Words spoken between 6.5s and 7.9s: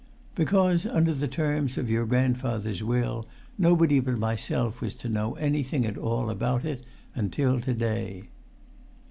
it until to